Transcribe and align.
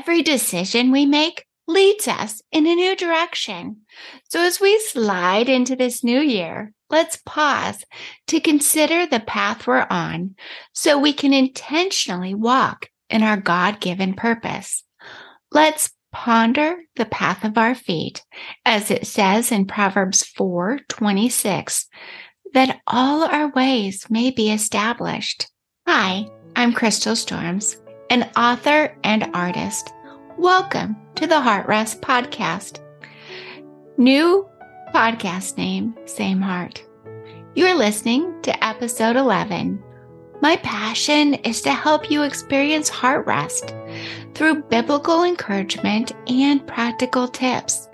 Every 0.00 0.22
decision 0.22 0.92
we 0.92 1.04
make 1.04 1.44
leads 1.68 2.08
us 2.08 2.40
in 2.50 2.66
a 2.66 2.74
new 2.74 2.96
direction. 2.96 3.82
So 4.30 4.40
as 4.40 4.58
we 4.58 4.80
slide 4.80 5.50
into 5.50 5.76
this 5.76 6.02
new 6.02 6.20
year, 6.20 6.72
let's 6.88 7.20
pause 7.26 7.84
to 8.28 8.40
consider 8.40 9.04
the 9.04 9.20
path 9.20 9.66
we're 9.66 9.86
on 9.90 10.36
so 10.72 10.96
we 10.96 11.12
can 11.12 11.34
intentionally 11.34 12.34
walk 12.34 12.88
in 13.10 13.22
our 13.22 13.36
God 13.36 13.78
given 13.78 14.14
purpose. 14.14 14.84
Let's 15.52 15.90
ponder 16.12 16.78
the 16.96 17.04
path 17.04 17.44
of 17.44 17.58
our 17.58 17.74
feet, 17.74 18.24
as 18.64 18.90
it 18.90 19.06
says 19.06 19.52
in 19.52 19.66
Proverbs 19.66 20.24
4 20.24 20.80
26, 20.88 21.88
that 22.54 22.80
all 22.86 23.24
our 23.24 23.50
ways 23.50 24.06
may 24.08 24.30
be 24.30 24.50
established. 24.50 25.46
Hi, 25.86 26.26
I'm 26.56 26.72
Crystal 26.72 27.16
Storms, 27.16 27.76
an 28.10 28.28
author 28.36 28.92
and 29.04 29.30
artist. 29.34 29.92
Welcome 30.36 30.96
to 31.14 31.28
the 31.28 31.40
Heart 31.40 31.68
Rest 31.68 32.02
Podcast. 32.02 32.80
New 33.98 34.48
podcast 34.92 35.56
name, 35.56 35.94
Same 36.06 36.40
Heart. 36.40 36.84
You're 37.54 37.76
listening 37.76 38.34
to 38.42 38.64
episode 38.64 39.14
11. 39.14 39.80
My 40.42 40.56
passion 40.56 41.34
is 41.34 41.62
to 41.62 41.72
help 41.72 42.10
you 42.10 42.24
experience 42.24 42.88
heart 42.88 43.28
rest 43.28 43.76
through 44.34 44.64
biblical 44.64 45.22
encouragement 45.22 46.10
and 46.26 46.66
practical 46.66 47.28
tips. 47.28 47.88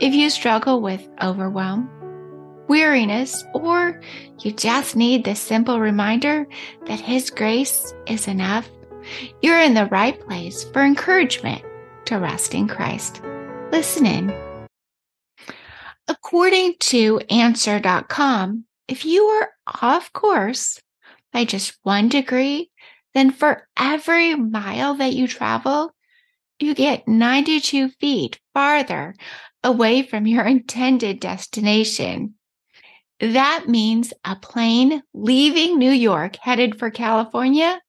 If 0.00 0.14
you 0.14 0.30
struggle 0.30 0.80
with 0.80 1.06
overwhelm, 1.22 1.88
weariness, 2.66 3.44
or 3.54 4.00
you 4.40 4.50
just 4.50 4.96
need 4.96 5.24
the 5.24 5.36
simple 5.36 5.78
reminder 5.78 6.44
that 6.86 6.98
His 6.98 7.30
grace 7.30 7.94
is 8.08 8.26
enough, 8.26 8.68
you're 9.42 9.60
in 9.60 9.74
the 9.74 9.86
right 9.86 10.18
place 10.20 10.64
for 10.64 10.82
encouragement 10.82 11.62
to 12.06 12.18
rest 12.18 12.54
in 12.54 12.68
Christ. 12.68 13.20
Listen 13.70 14.06
in. 14.06 14.32
According 16.06 16.74
to 16.80 17.20
Answer.com, 17.30 18.64
if 18.88 19.04
you 19.04 19.24
are 19.24 19.50
off 19.82 20.12
course 20.12 20.80
by 21.32 21.44
just 21.44 21.78
one 21.82 22.08
degree, 22.08 22.70
then 23.14 23.30
for 23.30 23.66
every 23.76 24.34
mile 24.34 24.94
that 24.94 25.14
you 25.14 25.26
travel, 25.26 25.92
you 26.58 26.74
get 26.74 27.08
92 27.08 27.88
feet 27.88 28.38
farther 28.52 29.14
away 29.62 30.02
from 30.02 30.26
your 30.26 30.44
intended 30.44 31.20
destination. 31.20 32.34
That 33.20 33.66
means 33.68 34.12
a 34.24 34.36
plane 34.36 35.02
leaving 35.14 35.78
New 35.78 35.90
York 35.90 36.36
headed 36.36 36.78
for 36.78 36.90
California 36.90 37.80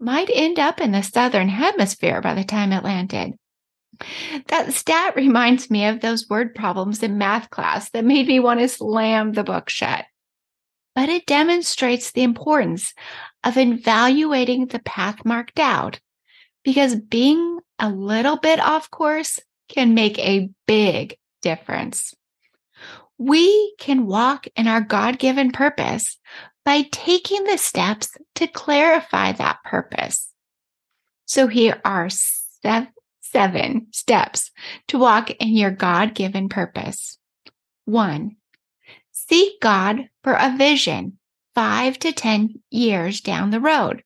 might 0.00 0.30
end 0.32 0.58
up 0.58 0.80
in 0.80 0.92
the 0.92 1.02
southern 1.02 1.48
hemisphere 1.48 2.20
by 2.20 2.34
the 2.34 2.44
time 2.44 2.72
it 2.72 2.84
landed. 2.84 3.34
That 4.46 4.72
stat 4.72 5.14
reminds 5.14 5.70
me 5.70 5.84
of 5.86 6.00
those 6.00 6.28
word 6.28 6.54
problems 6.54 7.02
in 7.02 7.18
math 7.18 7.50
class 7.50 7.90
that 7.90 8.04
made 8.04 8.26
me 8.26 8.40
want 8.40 8.60
to 8.60 8.68
slam 8.68 9.32
the 9.32 9.44
book 9.44 9.68
shut. 9.68 10.06
But 10.94 11.08
it 11.08 11.26
demonstrates 11.26 12.10
the 12.10 12.22
importance 12.22 12.94
of 13.44 13.56
evaluating 13.56 14.66
the 14.66 14.80
path 14.80 15.24
marked 15.24 15.58
out 15.58 16.00
because 16.64 16.94
being 16.96 17.60
a 17.78 17.90
little 17.90 18.36
bit 18.36 18.60
off 18.60 18.90
course 18.90 19.38
can 19.68 19.94
make 19.94 20.18
a 20.18 20.50
big 20.66 21.16
difference. 21.42 22.14
We 23.18 23.74
can 23.78 24.06
walk 24.06 24.46
in 24.56 24.66
our 24.66 24.80
God 24.80 25.18
given 25.18 25.52
purpose 25.52 26.18
by 26.64 26.82
taking 26.90 27.44
the 27.44 27.56
steps 27.56 28.10
to 28.34 28.46
clarify 28.46 29.32
that 29.32 29.62
purpose. 29.64 30.32
So 31.24 31.46
here 31.46 31.80
are 31.84 32.08
seven 32.10 33.86
steps 33.92 34.50
to 34.88 34.98
walk 34.98 35.30
in 35.30 35.48
your 35.48 35.70
God 35.70 36.14
given 36.14 36.48
purpose. 36.48 37.18
One, 37.84 38.36
seek 39.12 39.60
God 39.60 40.08
for 40.22 40.34
a 40.34 40.56
vision 40.56 41.18
five 41.54 41.98
to 42.00 42.12
10 42.12 42.60
years 42.70 43.20
down 43.20 43.50
the 43.50 43.60
road. 43.60 44.02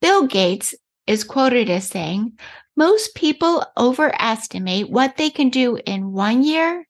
Bill 0.00 0.26
Gates 0.26 0.74
is 1.06 1.24
quoted 1.24 1.70
as 1.70 1.86
saying, 1.86 2.38
most 2.76 3.14
people 3.14 3.64
overestimate 3.76 4.90
what 4.90 5.16
they 5.16 5.30
can 5.30 5.50
do 5.50 5.78
in 5.86 6.12
one 6.12 6.42
year 6.42 6.86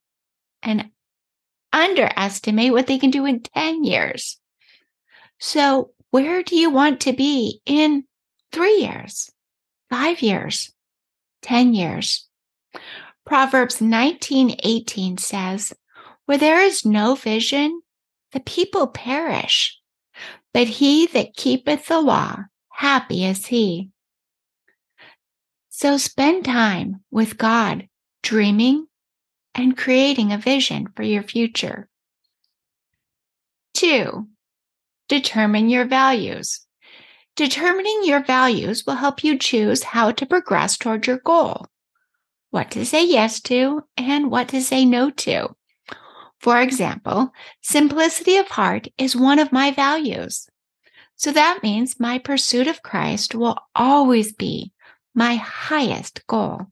and 0.62 0.90
underestimate 1.72 2.72
what 2.72 2.86
they 2.86 2.98
can 2.98 3.10
do 3.10 3.26
in 3.26 3.40
10 3.40 3.84
years. 3.84 4.38
So, 5.38 5.90
where 6.10 6.42
do 6.42 6.56
you 6.56 6.70
want 6.70 7.00
to 7.02 7.12
be 7.12 7.60
in 7.66 8.04
three 8.52 8.78
years, 8.78 9.30
five 9.90 10.22
years, 10.22 10.72
10 11.42 11.74
years? 11.74 12.28
Proverbs 13.26 13.80
19 13.80 14.56
18 14.62 15.18
says, 15.18 15.72
Where 16.26 16.38
there 16.38 16.60
is 16.60 16.84
no 16.84 17.14
vision, 17.14 17.82
the 18.32 18.40
people 18.40 18.86
perish, 18.86 19.78
but 20.52 20.68
he 20.68 21.06
that 21.08 21.34
keepeth 21.34 21.86
the 21.86 22.00
law, 22.00 22.44
happy 22.70 23.24
is 23.24 23.46
he. 23.46 23.90
So 25.68 25.96
spend 25.96 26.44
time 26.44 27.02
with 27.10 27.38
God, 27.38 27.88
dreaming 28.22 28.86
and 29.54 29.76
creating 29.76 30.32
a 30.32 30.38
vision 30.38 30.88
for 30.94 31.02
your 31.02 31.22
future. 31.22 31.88
Two, 33.72 34.28
determine 35.08 35.68
your 35.68 35.84
values. 35.84 36.60
Determining 37.36 38.02
your 38.04 38.22
values 38.22 38.84
will 38.86 38.94
help 38.94 39.24
you 39.24 39.36
choose 39.38 39.82
how 39.82 40.12
to 40.12 40.26
progress 40.26 40.76
toward 40.76 41.06
your 41.06 41.18
goal, 41.18 41.66
what 42.50 42.70
to 42.72 42.86
say 42.86 43.04
yes 43.04 43.40
to, 43.40 43.82
and 43.96 44.30
what 44.30 44.48
to 44.48 44.62
say 44.62 44.84
no 44.84 45.10
to. 45.10 45.54
For 46.38 46.60
example, 46.60 47.32
simplicity 47.62 48.36
of 48.36 48.48
heart 48.48 48.86
is 48.98 49.16
one 49.16 49.38
of 49.38 49.50
my 49.50 49.70
values. 49.70 50.48
So 51.16 51.32
that 51.32 51.60
means 51.62 51.98
my 51.98 52.18
pursuit 52.18 52.66
of 52.66 52.82
Christ 52.82 53.34
will 53.34 53.58
always 53.74 54.32
be 54.32 54.72
my 55.14 55.36
highest 55.36 56.26
goal. 56.26 56.66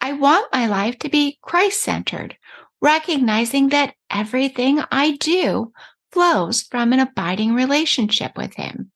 I 0.00 0.12
want 0.12 0.52
my 0.52 0.66
life 0.66 0.98
to 1.00 1.08
be 1.08 1.38
Christ 1.42 1.80
centered, 1.80 2.36
recognizing 2.80 3.68
that 3.70 3.94
everything 4.10 4.80
I 4.90 5.12
do 5.16 5.72
flows 6.12 6.62
from 6.62 6.92
an 6.92 7.00
abiding 7.00 7.54
relationship 7.54 8.36
with 8.36 8.54
Him. 8.54 8.90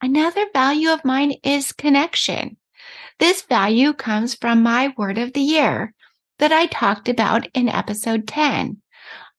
Another 0.00 0.46
value 0.52 0.90
of 0.90 1.04
mine 1.04 1.34
is 1.42 1.72
connection. 1.72 2.56
This 3.18 3.42
value 3.42 3.92
comes 3.92 4.34
from 4.34 4.62
my 4.62 4.94
word 4.96 5.18
of 5.18 5.32
the 5.32 5.40
year 5.40 5.92
that 6.38 6.52
I 6.52 6.66
talked 6.66 7.08
about 7.08 7.48
in 7.52 7.68
episode 7.68 8.28
10. 8.28 8.80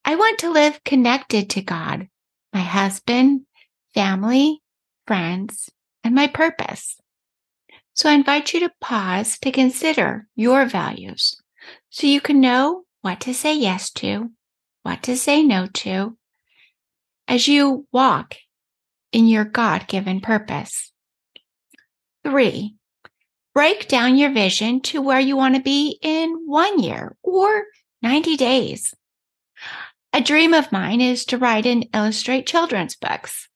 I 0.04 0.16
want 0.16 0.38
to 0.40 0.50
live 0.50 0.84
connected 0.84 1.48
to 1.50 1.62
God, 1.62 2.08
my 2.52 2.60
husband, 2.60 3.42
family, 3.94 4.60
friends, 5.06 5.70
and 6.04 6.14
my 6.14 6.26
purpose. 6.26 6.96
So 7.94 8.08
I 8.08 8.14
invite 8.14 8.52
you 8.52 8.60
to 8.60 8.72
pause 8.80 9.38
to 9.40 9.50
consider 9.50 10.26
your 10.34 10.66
values 10.66 11.40
so 11.90 12.06
you 12.06 12.20
can 12.20 12.40
know 12.40 12.84
what 13.02 13.20
to 13.20 13.34
say 13.34 13.54
yes 13.54 13.90
to, 13.92 14.30
what 14.82 15.02
to 15.04 15.16
say 15.16 15.42
no 15.42 15.66
to, 15.66 16.16
as 17.30 17.46
you 17.46 17.86
walk 17.92 18.34
in 19.12 19.28
your 19.28 19.44
God 19.44 19.86
given 19.86 20.20
purpose. 20.20 20.92
Three, 22.24 22.74
break 23.54 23.86
down 23.86 24.18
your 24.18 24.32
vision 24.32 24.80
to 24.82 25.00
where 25.00 25.20
you 25.20 25.36
want 25.36 25.54
to 25.54 25.62
be 25.62 25.96
in 26.02 26.42
one 26.46 26.80
year 26.80 27.16
or 27.22 27.66
90 28.02 28.36
days. 28.36 28.92
A 30.12 30.20
dream 30.20 30.52
of 30.52 30.72
mine 30.72 31.00
is 31.00 31.24
to 31.26 31.38
write 31.38 31.66
and 31.66 31.86
illustrate 31.94 32.48
children's 32.48 32.96
books. 32.96 33.48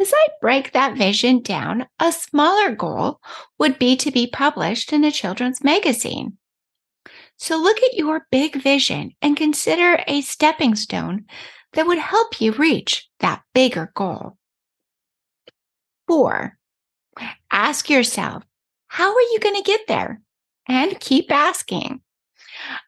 As 0.00 0.14
I 0.16 0.28
break 0.40 0.72
that 0.72 0.96
vision 0.96 1.42
down, 1.42 1.86
a 1.98 2.12
smaller 2.12 2.74
goal 2.74 3.20
would 3.58 3.78
be 3.78 3.96
to 3.96 4.10
be 4.10 4.26
published 4.28 4.94
in 4.94 5.04
a 5.04 5.12
children's 5.12 5.62
magazine. 5.62 6.38
So 7.36 7.58
look 7.58 7.82
at 7.82 7.96
your 7.96 8.26
big 8.30 8.62
vision 8.62 9.12
and 9.20 9.36
consider 9.36 10.02
a 10.06 10.22
stepping 10.22 10.74
stone 10.74 11.26
that 11.72 11.86
would 11.86 11.98
help 11.98 12.40
you 12.40 12.52
reach 12.52 13.08
that 13.20 13.42
bigger 13.54 13.92
goal. 13.94 14.36
Four, 16.06 16.58
ask 17.50 17.88
yourself, 17.88 18.42
how 18.88 19.14
are 19.14 19.20
you 19.32 19.38
going 19.40 19.56
to 19.56 19.62
get 19.62 19.86
there? 19.86 20.20
And 20.68 20.98
keep 21.00 21.30
asking. 21.30 22.00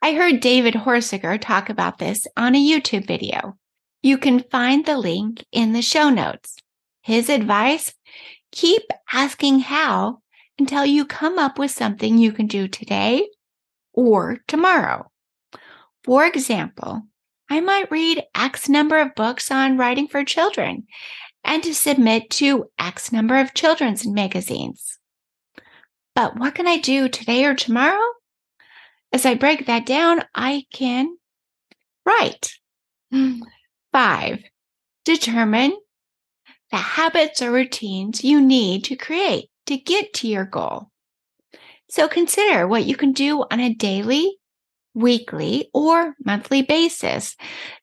I 0.03 0.15
heard 0.15 0.41
David 0.41 0.75
Horsager 0.75 1.41
talk 1.41 1.71
about 1.71 1.99
this 1.99 2.27
on 2.37 2.55
a 2.55 2.59
YouTube 2.59 3.07
video. 3.07 3.57
You 4.03 4.19
can 4.19 4.45
find 4.51 4.85
the 4.85 4.99
link 4.99 5.45
in 5.53 5.73
the 5.73 5.83
show 5.83 6.11
notes. 6.11 6.57
His 7.03 7.29
advice 7.29 7.95
keep 8.51 8.83
asking 9.13 9.61
how 9.61 10.19
until 10.59 10.85
you 10.85 11.05
come 11.05 11.39
up 11.39 11.59
with 11.59 11.71
something 11.71 12.19
you 12.19 12.33
can 12.33 12.47
do 12.47 12.69
today 12.69 13.29
or 13.93 14.39
tomorrow. 14.49 15.11
For 16.05 16.27
example, 16.27 17.03
I 17.53 17.61
might 17.61 17.91
read 17.91 18.25
X 18.35 18.71
number 18.71 18.99
of 18.99 19.15
books 19.15 19.51
on 19.51 19.77
writing 19.77 20.09
for 20.09 20.25
children 20.25 20.87
and 21.45 21.63
to 21.65 21.75
submit 21.75 22.31
to 22.31 22.71
X 22.79 23.13
number 23.13 23.39
of 23.39 23.53
children's 23.53 24.07
magazines. 24.07 24.99
But 26.15 26.39
what 26.39 26.55
can 26.55 26.67
I 26.67 26.79
do 26.79 27.11
today 27.11 27.45
or 27.45 27.55
tomorrow? 27.55 28.01
As 29.13 29.27
I 29.27 29.35
break 29.35 29.67
that 29.67 29.85
down, 29.85 30.23
I 30.35 30.65
can 30.73 31.15
write. 32.07 32.55
Five, 33.93 34.39
determine 35.05 35.77
the 36.71 36.79
habits 36.79 37.43
or 37.43 37.53
routines 37.53 38.25
you 38.25 38.41
need 38.41 38.85
to 38.85 38.97
create 38.97 39.51
to 39.67 39.77
get 39.77 40.15
to 40.15 40.27
your 40.27 40.47
goal. 40.47 40.89
So 41.91 42.09
consider 42.09 42.67
what 42.67 42.87
you 42.87 42.97
can 42.97 43.13
do 43.13 43.45
on 43.51 43.61
a 43.61 43.75
daily, 43.75 44.39
weekly, 44.95 45.71
or 45.73 46.15
monthly 46.25 46.63
basis 46.63 47.37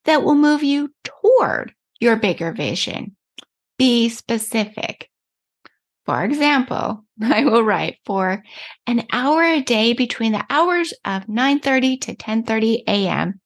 that 0.06 0.24
will 0.24 0.36
move 0.36 0.64
you 0.64 0.94
toward 1.04 1.74
your 2.00 2.16
bigger 2.16 2.52
vision. 2.52 3.16
Be 3.78 4.10
specific. 4.10 5.10
For 6.06 6.24
example, 6.24 7.06
I 7.22 7.46
will 7.46 7.64
write 7.64 7.98
for 8.06 8.44
an 8.88 9.06
hour 9.12 9.44
a 9.44 9.62
day 9.62 9.94
between 9.94 10.32
the 10.32 10.46
hours 10.50 10.94
of 11.06 11.28
9:30 11.28 12.02
to 12.02 12.16
10:30 12.16 12.84
a.m. 12.88 13.40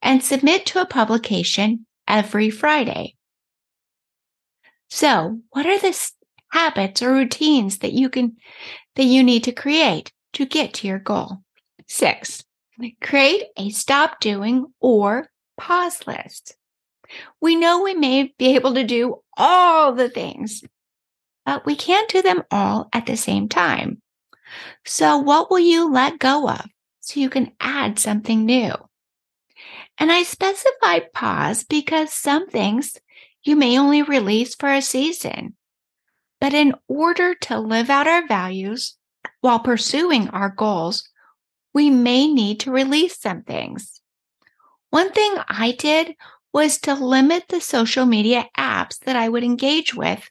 and 0.00 0.22
submit 0.22 0.66
to 0.66 0.80
a 0.80 0.86
publication 0.86 1.86
every 2.08 2.50
Friday. 2.50 3.14
So, 4.88 5.40
what 5.50 5.64
are 5.64 5.78
the 5.78 5.96
habits 6.50 7.02
or 7.02 7.12
routines 7.12 7.78
that 7.78 7.92
you 7.92 8.10
can 8.10 8.36
that 8.96 9.04
you 9.04 9.22
need 9.22 9.44
to 9.44 9.52
create 9.52 10.12
to 10.34 10.44
get 10.44 10.74
to 10.74 10.86
your 10.86 10.98
goal? 10.98 11.38
6. 11.88 12.44
Create 13.00 13.44
a 13.56 13.70
stop 13.70 14.20
doing 14.20 14.66
or 14.80 15.28
pause 15.56 16.06
list. 16.06 16.56
We 17.40 17.56
know 17.56 17.82
we 17.82 17.94
may 17.94 18.34
be 18.38 18.54
able 18.54 18.74
to 18.74 18.84
do 18.84 19.22
all 19.36 19.92
the 19.92 20.08
things, 20.08 20.62
but 21.44 21.66
we 21.66 21.76
can't 21.76 22.08
do 22.08 22.22
them 22.22 22.42
all 22.50 22.88
at 22.92 23.06
the 23.06 23.16
same 23.16 23.48
time. 23.48 24.00
So, 24.84 25.18
what 25.18 25.50
will 25.50 25.58
you 25.58 25.90
let 25.90 26.18
go 26.18 26.48
of 26.48 26.66
so 27.00 27.20
you 27.20 27.30
can 27.30 27.52
add 27.60 27.98
something 27.98 28.44
new? 28.44 28.72
And 29.98 30.10
I 30.10 30.22
specified 30.22 31.12
pause 31.12 31.64
because 31.64 32.12
some 32.12 32.48
things 32.48 32.98
you 33.44 33.56
may 33.56 33.78
only 33.78 34.02
release 34.02 34.54
for 34.54 34.72
a 34.72 34.82
season. 34.82 35.56
But 36.40 36.54
in 36.54 36.74
order 36.88 37.34
to 37.34 37.58
live 37.58 37.88
out 37.90 38.08
our 38.08 38.26
values 38.26 38.96
while 39.40 39.60
pursuing 39.60 40.28
our 40.28 40.50
goals, 40.50 41.08
we 41.74 41.90
may 41.90 42.26
need 42.26 42.60
to 42.60 42.70
release 42.70 43.18
some 43.18 43.42
things. 43.42 44.00
One 44.90 45.12
thing 45.12 45.34
I 45.48 45.74
did 45.78 46.14
was 46.52 46.78
to 46.80 46.94
limit 46.94 47.44
the 47.48 47.60
social 47.60 48.04
media 48.04 48.46
apps 48.58 48.98
that 49.00 49.16
I 49.16 49.28
would 49.28 49.42
engage 49.42 49.94
with 49.94 50.30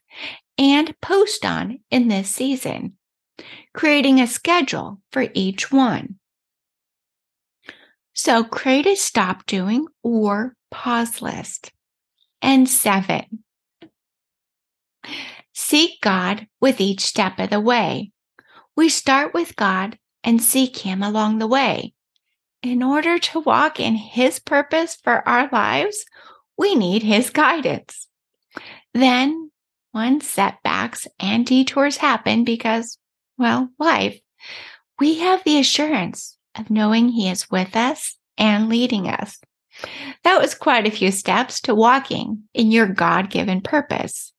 and 0.58 0.94
post 1.02 1.46
on 1.46 1.80
in 1.90 2.08
this 2.08 2.30
season, 2.30 2.98
creating 3.74 4.20
a 4.20 4.28
schedule 4.28 5.02
for 5.12 5.28
each 5.34 5.72
one. 5.72 6.20
So 8.14 8.44
create 8.44 8.86
a 8.86 8.96
stop 8.96 9.46
doing 9.46 9.88
or 10.04 10.56
pause 10.70 11.22
list. 11.22 11.72
And 12.44 12.68
seven, 12.68 13.44
seek 15.54 16.02
God 16.02 16.48
with 16.60 16.82
each 16.82 17.02
step 17.02 17.40
of 17.40 17.52
the 17.52 17.60
way. 17.60 18.12
We 18.76 18.90
start 18.90 19.34
with 19.34 19.56
God 19.56 19.98
and 20.24 20.42
seek 20.42 20.78
Him 20.78 21.04
along 21.04 21.40
the 21.40 21.48
way. 21.48 21.94
In 22.62 22.84
order 22.84 23.18
to 23.18 23.40
walk 23.40 23.80
in 23.80 23.96
His 23.96 24.40
purpose 24.40 24.96
for 24.96 25.28
our 25.28 25.50
lives, 25.52 26.06
we 26.58 26.76
need 26.76 27.04
His 27.04 27.30
guidance. 27.30 28.08
Then, 28.94 29.52
when 29.92 30.22
setbacks 30.22 31.08
and 31.20 31.46
detours 31.46 31.98
happen 31.98 32.44
because, 32.44 32.98
well, 33.38 33.70
life, 33.80 34.20
we 35.00 35.20
have 35.20 35.44
the 35.44 35.58
assurance 35.58 36.38
of 36.56 36.70
knowing 36.70 37.10
He 37.10 37.30
is 37.30 37.50
with 37.50 37.76
us 37.76 38.18
and 38.38 38.70
leading 38.70 39.08
us. 39.08 39.40
That 40.24 40.40
was 40.40 40.54
quite 40.54 40.86
a 40.86 40.92
few 40.92 41.12
steps 41.12 41.62
to 41.62 41.74
walking 41.74 42.44
in 42.54 42.72
your 42.72 42.88
God 42.88 43.30
given 43.30 43.62
purpose. 43.62 44.34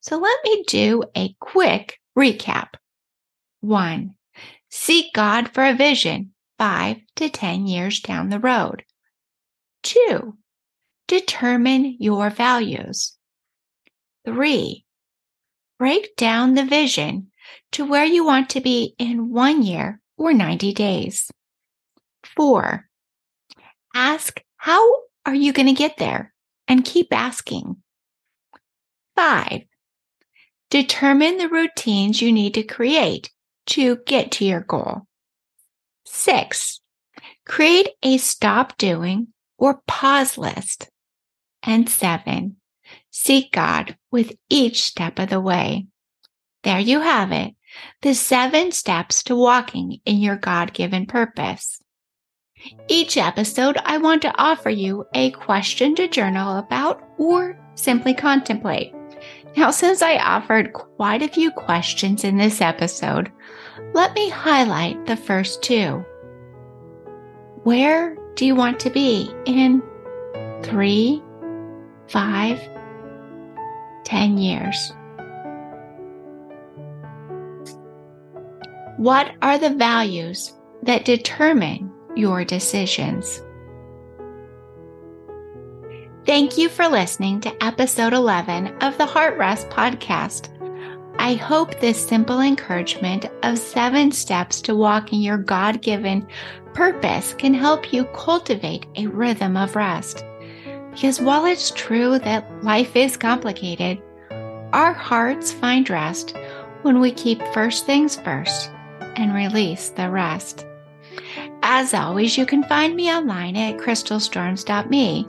So 0.00 0.18
let 0.18 0.38
me 0.44 0.64
do 0.66 1.04
a 1.16 1.34
quick 1.40 1.98
recap. 2.16 2.74
One, 3.60 4.16
seek 4.74 5.14
God 5.14 5.48
for 5.54 5.64
a 5.64 5.72
vision 5.72 6.32
five 6.58 6.96
to 7.14 7.30
10 7.30 7.66
years 7.68 8.00
down 8.00 8.28
the 8.28 8.40
road. 8.40 8.84
Two, 9.84 10.36
determine 11.06 11.96
your 12.00 12.28
values. 12.28 13.16
Three, 14.26 14.84
break 15.78 16.16
down 16.16 16.54
the 16.54 16.64
vision 16.64 17.30
to 17.70 17.84
where 17.84 18.04
you 18.04 18.24
want 18.24 18.50
to 18.50 18.60
be 18.60 18.96
in 18.98 19.30
one 19.30 19.62
year 19.62 20.00
or 20.18 20.34
90 20.34 20.74
days. 20.74 21.30
Four, 22.36 22.88
ask 23.94 24.42
how 24.56 24.82
are 25.24 25.34
you 25.34 25.52
going 25.52 25.68
to 25.68 25.72
get 25.72 25.98
there? 25.98 26.34
And 26.66 26.84
keep 26.84 27.12
asking. 27.12 27.76
Five, 29.14 29.62
determine 30.68 31.36
the 31.36 31.48
routines 31.48 32.20
you 32.20 32.32
need 32.32 32.54
to 32.54 32.64
create 32.64 33.30
to 33.66 33.98
get 34.06 34.32
to 34.32 34.44
your 34.44 34.60
goal. 34.60 35.02
Six, 36.04 36.80
create 37.46 37.88
a 38.02 38.18
stop 38.18 38.76
doing 38.78 39.28
or 39.58 39.80
pause 39.86 40.36
list. 40.36 40.88
And 41.62 41.88
seven, 41.88 42.56
seek 43.10 43.52
God 43.52 43.96
with 44.10 44.36
each 44.50 44.82
step 44.82 45.18
of 45.18 45.30
the 45.30 45.40
way. 45.40 45.86
There 46.62 46.80
you 46.80 47.00
have 47.00 47.32
it. 47.32 47.54
The 48.02 48.14
seven 48.14 48.72
steps 48.72 49.22
to 49.24 49.36
walking 49.36 50.00
in 50.04 50.18
your 50.18 50.36
God 50.36 50.72
given 50.72 51.06
purpose. 51.06 51.80
Each 52.88 53.16
episode, 53.16 53.78
I 53.84 53.98
want 53.98 54.22
to 54.22 54.34
offer 54.38 54.70
you 54.70 55.04
a 55.14 55.30
question 55.32 55.94
to 55.96 56.08
journal 56.08 56.58
about 56.58 57.02
or 57.18 57.58
simply 57.74 58.14
contemplate. 58.14 58.94
Now, 59.56 59.70
since 59.70 60.02
I 60.02 60.16
offered 60.16 60.72
quite 60.72 61.22
a 61.22 61.28
few 61.28 61.50
questions 61.50 62.24
in 62.24 62.36
this 62.36 62.60
episode, 62.60 63.30
let 63.92 64.14
me 64.14 64.28
highlight 64.28 65.06
the 65.06 65.16
first 65.16 65.62
two. 65.62 66.04
Where 67.62 68.16
do 68.34 68.44
you 68.44 68.54
want 68.54 68.80
to 68.80 68.90
be 68.90 69.30
in 69.46 69.82
three, 70.62 71.22
five, 72.08 72.60
ten 74.04 74.38
years? 74.38 74.92
What 78.96 79.32
are 79.42 79.58
the 79.58 79.74
values 79.74 80.52
that 80.84 81.04
determine 81.04 81.90
your 82.16 82.44
decisions. 82.44 83.42
Thank 86.26 86.56
you 86.56 86.68
for 86.68 86.88
listening 86.88 87.40
to 87.42 87.64
episode 87.64 88.12
11 88.12 88.82
of 88.82 88.96
the 88.96 89.06
Heart 89.06 89.36
Rest 89.36 89.68
podcast. 89.68 90.48
I 91.24 91.36
hope 91.36 91.80
this 91.80 92.06
simple 92.06 92.42
encouragement 92.42 93.30
of 93.44 93.56
seven 93.56 94.12
steps 94.12 94.60
to 94.60 94.74
walking 94.74 95.22
your 95.22 95.38
God 95.38 95.80
given 95.80 96.28
purpose 96.74 97.32
can 97.32 97.54
help 97.54 97.94
you 97.94 98.04
cultivate 98.14 98.84
a 98.96 99.06
rhythm 99.06 99.56
of 99.56 99.74
rest. 99.74 100.22
Because 100.90 101.22
while 101.22 101.46
it's 101.46 101.70
true 101.70 102.18
that 102.18 102.62
life 102.62 102.94
is 102.94 103.16
complicated, 103.16 104.02
our 104.74 104.92
hearts 104.92 105.50
find 105.50 105.88
rest 105.88 106.36
when 106.82 107.00
we 107.00 107.10
keep 107.10 107.42
first 107.54 107.86
things 107.86 108.16
first 108.16 108.70
and 109.16 109.32
release 109.32 109.88
the 109.88 110.10
rest. 110.10 110.66
As 111.62 111.94
always, 111.94 112.36
you 112.36 112.44
can 112.44 112.64
find 112.64 112.94
me 112.94 113.10
online 113.10 113.56
at 113.56 113.78
crystalstorms.me, 113.78 115.22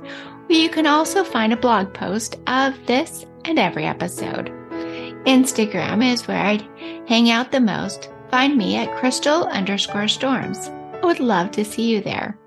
where 0.48 0.60
you 0.60 0.68
can 0.70 0.88
also 0.88 1.24
find 1.24 1.54
a 1.54 1.58
blog 1.58 1.94
post 1.94 2.36
of 2.48 2.74
this 2.86 3.26
and 3.46 3.58
every 3.58 3.86
episode. 3.86 4.52
Instagram 5.26 6.06
is 6.06 6.28
where 6.28 6.40
I'd 6.40 6.68
hang 7.08 7.32
out 7.32 7.52
the 7.52 7.60
most. 7.60 8.10
Find 8.30 8.58
me 8.58 8.76
at 8.78 8.96
crystal 8.98 9.46
underscore 9.46 10.08
storms. 10.08 10.70
I 10.70 11.00
would 11.04 11.20
love 11.20 11.52
to 11.52 11.66
see 11.66 11.90
you 11.90 12.02
there. 12.02 12.38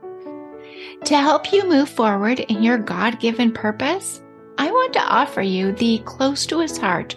To 1.05 1.17
help 1.17 1.53
you 1.53 1.69
move 1.69 1.89
forward 1.89 2.41
in 2.41 2.63
your 2.63 2.79
God 2.79 3.21
given 3.21 3.53
purpose, 3.53 4.23
I 4.59 4.71
want 4.71 4.93
to 4.95 5.01
offer 5.01 5.43
you 5.43 5.73
the 5.73 5.99
Close 6.05 6.47
to 6.47 6.61
His 6.61 6.77
Heart 6.77 7.17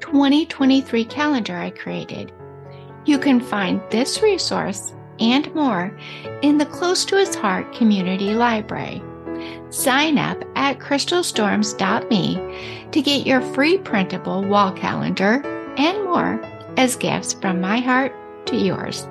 2023 0.00 1.04
calendar 1.04 1.56
I 1.56 1.70
created. 1.70 2.32
You 3.04 3.18
can 3.18 3.40
find 3.40 3.80
this 3.90 4.22
resource 4.22 4.94
and 5.20 5.52
more 5.54 5.96
in 6.42 6.58
the 6.58 6.66
Close 6.66 7.04
to 7.06 7.16
His 7.16 7.34
Heart 7.34 7.74
Community 7.74 8.34
Library. 8.34 9.02
Sign 9.70 10.18
up 10.18 10.42
at 10.54 10.78
crystalstorms.me 10.78 12.88
to 12.90 13.02
get 13.02 13.26
your 13.26 13.40
free 13.40 13.78
printable 13.78 14.44
wall 14.44 14.72
calendar 14.72 15.42
and 15.76 16.04
more 16.04 16.40
as 16.76 16.96
gifts 16.96 17.34
from 17.34 17.60
my 17.60 17.78
heart 17.78 18.12
to 18.46 18.56
yours. 18.56 19.06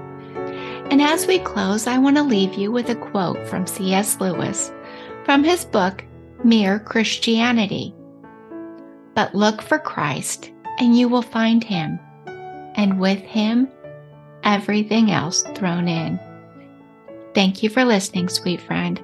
And 0.90 1.02
as 1.02 1.28
we 1.28 1.40
close, 1.40 1.86
I 1.86 1.98
want 1.98 2.16
to 2.16 2.24
leave 2.24 2.56
you 2.56 2.72
with 2.72 2.90
a 2.90 2.96
quote 2.96 3.46
from 3.48 3.68
C.S. 3.68 4.20
Lewis 4.20 4.72
from 5.26 5.44
his 5.44 5.66
book, 5.66 6.04
Mere 6.44 6.80
Christianity. 6.80 7.94
But 9.14 9.36
look 9.36 9.62
for 9.62 9.78
Christ, 9.78 10.52
and 10.80 10.98
you 10.98 11.10
will 11.10 11.22
find 11.22 11.64
him, 11.64 12.00
and 12.76 13.00
with 13.00 13.20
him, 13.20 13.68
everything 14.44 15.12
else 15.12 15.44
thrown 15.56 15.88
in. 15.88 16.20
Thank 17.34 17.62
you 17.62 17.70
for 17.70 17.84
listening, 17.84 18.30
sweet 18.30 18.62
friend. 18.62 19.02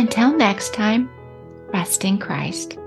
Until 0.00 0.34
next 0.34 0.72
time, 0.72 1.10
rest 1.74 2.06
in 2.06 2.16
Christ. 2.16 2.78